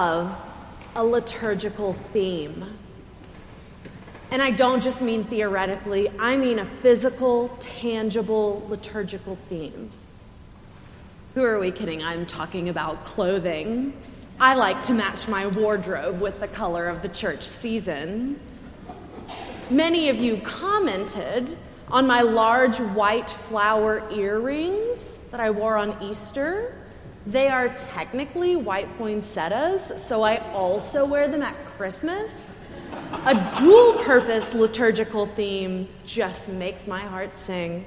[0.00, 0.42] love
[0.96, 2.64] a liturgical theme.
[4.30, 9.90] And I don't just mean theoretically, I mean a physical, tangible liturgical theme.
[11.34, 12.02] Who are we kidding?
[12.02, 13.92] I'm talking about clothing.
[14.40, 18.40] I like to match my wardrobe with the color of the church season.
[19.68, 21.54] Many of you commented
[21.90, 26.74] on my large white flower earrings that I wore on Easter.
[27.26, 32.58] They are technically white poinsettias, so I also wear them at Christmas.
[33.26, 37.84] A dual purpose liturgical theme just makes my heart sing.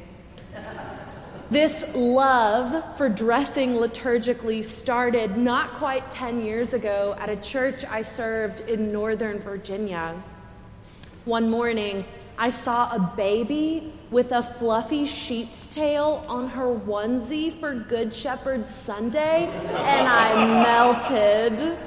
[1.50, 8.02] This love for dressing liturgically started not quite 10 years ago at a church I
[8.02, 10.16] served in Northern Virginia.
[11.26, 12.06] One morning,
[12.38, 18.68] I saw a baby with a fluffy sheep's tail on her onesie for Good Shepherd
[18.68, 21.78] Sunday, and I melted.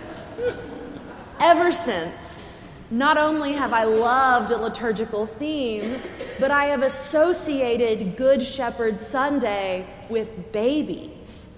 [1.41, 2.51] Ever since,
[2.91, 6.01] not only have I loved a liturgical theme,
[6.39, 11.51] but I have associated Good Shepherd Sunday with babies.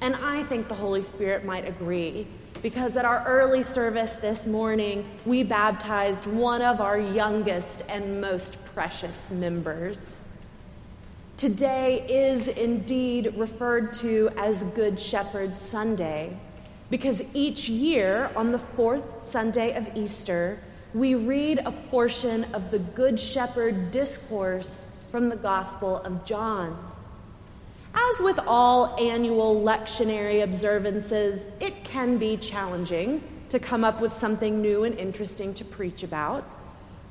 [0.00, 2.26] And I think the Holy Spirit might agree
[2.62, 8.62] because at our early service this morning, we baptized one of our youngest and most
[8.66, 10.24] precious members.
[11.36, 16.36] Today is indeed referred to as Good Shepherd Sunday
[16.90, 20.58] because each year on the fourth Sunday of Easter,
[20.92, 26.76] we read a portion of the Good Shepherd discourse from the Gospel of John.
[27.94, 34.62] As with all annual lectionary observances, it can be challenging to come up with something
[34.62, 36.44] new and interesting to preach about.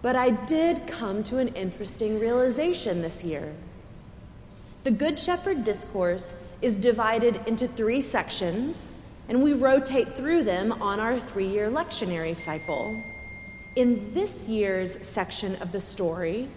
[0.01, 3.53] But I did come to an interesting realization this year.
[4.85, 8.93] The Good Shepherd Discourse is divided into three sections,
[9.27, 13.03] and we rotate through them on our three year lectionary cycle.
[13.75, 16.47] In this year's section of the story,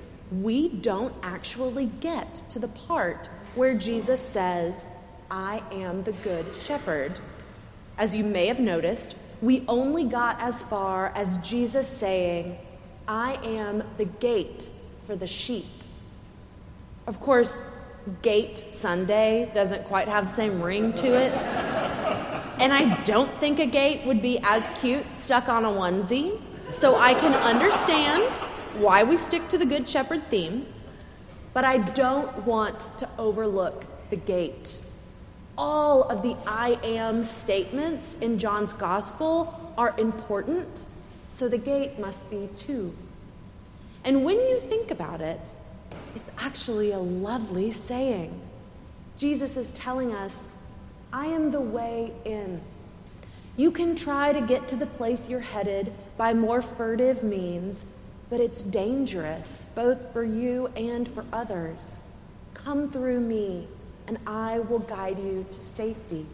[0.40, 4.74] we don't actually get to the part where Jesus says,
[5.30, 7.20] I am the good shepherd.
[7.98, 12.56] As you may have noticed, we only got as far as Jesus saying,
[13.06, 14.70] I am the gate
[15.06, 15.66] for the sheep.
[17.06, 17.64] Of course,
[18.22, 21.32] Gate Sunday doesn't quite have the same ring to it.
[22.60, 26.40] And I don't think a gate would be as cute stuck on a onesie.
[26.70, 28.32] So I can understand
[28.76, 30.66] why we stick to the Good Shepherd theme.
[31.54, 34.80] But I don't want to overlook the gate.
[35.58, 40.86] All of the I am statements in John's gospel are important,
[41.28, 42.94] so the gate must be too.
[44.04, 45.40] And when you think about it,
[46.14, 48.40] it's actually a lovely saying.
[49.18, 50.52] Jesus is telling us,
[51.12, 52.62] I am the way in.
[53.56, 57.86] You can try to get to the place you're headed by more furtive means,
[58.32, 62.02] but it's dangerous, both for you and for others.
[62.54, 63.68] Come through me,
[64.08, 66.24] and I will guide you to safety.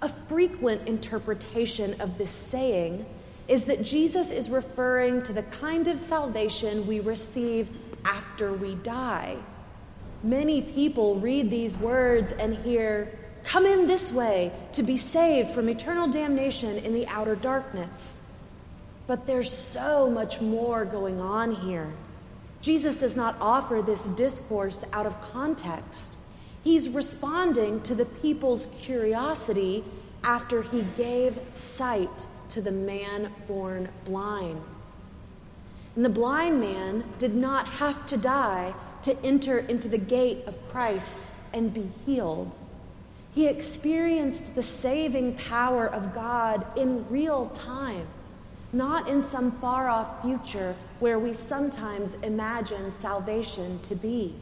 [0.00, 3.04] A frequent interpretation of this saying
[3.48, 7.68] is that Jesus is referring to the kind of salvation we receive
[8.04, 9.38] after we die.
[10.22, 13.10] Many people read these words and hear,
[13.42, 18.21] Come in this way to be saved from eternal damnation in the outer darkness.
[19.06, 21.92] But there's so much more going on here.
[22.60, 26.16] Jesus does not offer this discourse out of context.
[26.62, 29.84] He's responding to the people's curiosity
[30.22, 34.62] after he gave sight to the man born blind.
[35.96, 40.68] And the blind man did not have to die to enter into the gate of
[40.68, 42.54] Christ and be healed.
[43.34, 48.06] He experienced the saving power of God in real time
[48.72, 54.34] not in some far off future where we sometimes imagine salvation to be.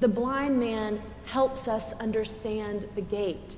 [0.00, 3.56] The blind man helps us understand the gate,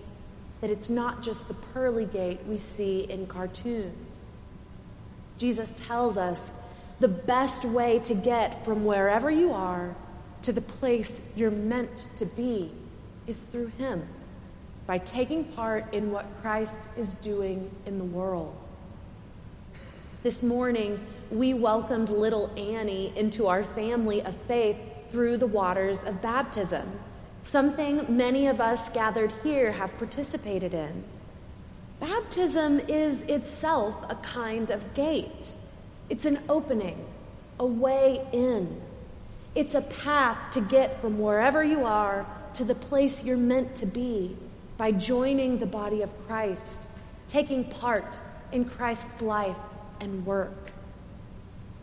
[0.61, 4.27] that it's not just the pearly gate we see in cartoons.
[5.39, 6.51] Jesus tells us
[7.01, 9.95] the best way to get from wherever you are
[10.43, 12.71] to the place you're meant to be
[13.27, 14.07] is through Him,
[14.87, 18.57] by taking part in what Christ is doing in the world.
[20.27, 20.99] This morning,
[21.31, 24.77] we welcomed little Annie into our family of faith
[25.09, 26.99] through the waters of baptism,
[27.45, 31.05] something many of us gathered here have participated in.
[32.01, 35.55] Baptism is itself a kind of gate,
[36.11, 37.07] it's an opening,
[37.61, 38.81] a way in.
[39.55, 43.87] It's a path to get from wherever you are to the place you're meant to
[43.87, 44.37] be
[44.77, 46.83] by joining the body of Christ
[47.29, 48.19] taking part
[48.51, 49.57] in Christ's life
[50.01, 50.73] and work.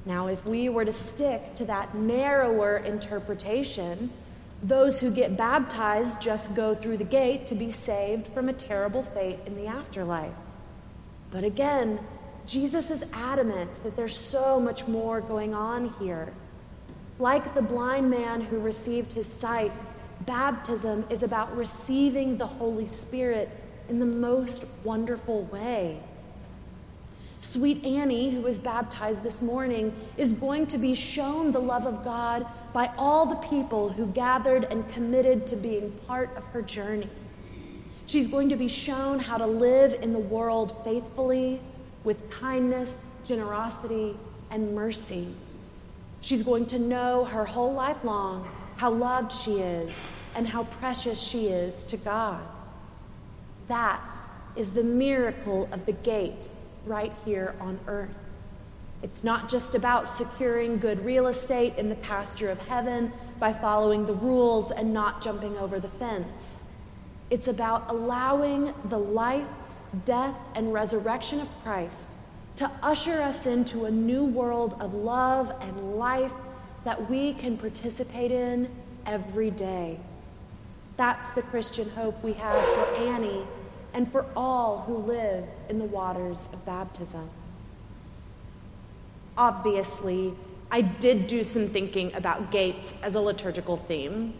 [0.06, 4.12] Now, if we were to stick to that narrower interpretation,
[4.62, 9.04] those who get baptized just go through the gate to be saved from a terrible
[9.04, 10.33] fate in the afterlife.
[11.31, 12.00] But again,
[12.45, 16.33] Jesus is adamant that there's so much more going on here.
[17.19, 19.71] Like the blind man who received his sight,
[20.21, 23.57] baptism is about receiving the Holy Spirit
[23.88, 26.01] in the most wonderful way.
[27.44, 32.01] Sweet Annie, who was baptized this morning, is going to be shown the love of
[32.01, 37.10] God by all the people who gathered and committed to being part of her journey.
[38.06, 41.60] She's going to be shown how to live in the world faithfully,
[42.06, 42.95] with kindness,
[43.25, 44.16] generosity,
[44.50, 45.36] and mercy.
[46.22, 49.92] She's going to know her whole life long how loved she is
[50.34, 52.42] and how precious she is to God.
[53.68, 54.18] That
[54.56, 56.48] is the miracle of the gate
[56.85, 58.15] right here on earth.
[59.01, 64.06] It's not just about securing good real estate in the pasture of heaven by following
[64.06, 66.63] the rules and not jumping over the fence.
[67.30, 69.47] It's about allowing the life,
[70.06, 72.09] death, and resurrection of Christ
[72.56, 76.33] to usher us into a new world of love and life
[76.83, 78.69] that we can participate in
[79.06, 80.00] every day.
[80.95, 83.44] That's the Christian hope we have for Annie
[83.94, 87.30] and for all who live in the waters of baptism.
[89.38, 90.34] Obviously,
[90.72, 94.34] I did do some thinking about gates as a liturgical theme.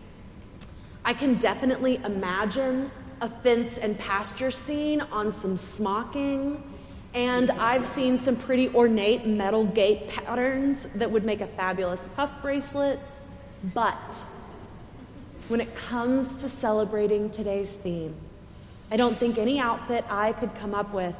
[1.06, 2.90] I can definitely imagine
[3.22, 6.62] a fence and pasture scene on some smocking,
[7.14, 12.42] and I've seen some pretty ornate metal gate patterns that would make a fabulous cuff
[12.42, 13.00] bracelet.
[13.74, 14.26] But
[15.48, 18.16] when it comes to celebrating today's theme,
[18.94, 21.16] I don't think any outfit I could come up with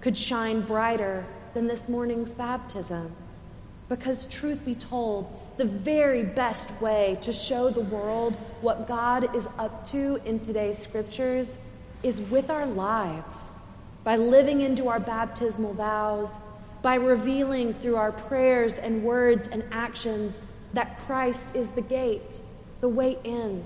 [0.00, 3.16] could shine brighter than this morning's baptism.
[3.88, 9.48] Because, truth be told, the very best way to show the world what God is
[9.58, 11.58] up to in today's scriptures
[12.04, 13.50] is with our lives,
[14.04, 16.30] by living into our baptismal vows,
[16.80, 20.40] by revealing through our prayers and words and actions
[20.74, 22.38] that Christ is the gate,
[22.80, 23.64] the way in,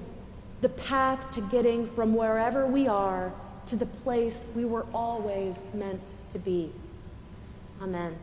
[0.62, 3.30] the path to getting from wherever we are
[3.70, 6.02] to the place we were always meant
[6.32, 6.72] to be.
[7.80, 8.16] Amen.